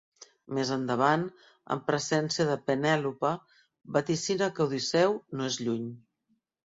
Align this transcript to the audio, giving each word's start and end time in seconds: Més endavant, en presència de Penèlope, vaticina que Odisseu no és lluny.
Més 0.57 0.69
endavant, 0.75 1.25
en 1.75 1.83
presència 1.89 2.47
de 2.51 2.55
Penèlope, 2.71 3.35
vaticina 3.99 4.49
que 4.57 4.67
Odisseu 4.67 5.15
no 5.39 5.51
és 5.51 5.61
lluny. 5.67 5.89